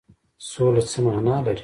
سوله 0.49 0.81
څه 0.91 0.97
معنی 1.05 1.35
لري؟ 1.45 1.59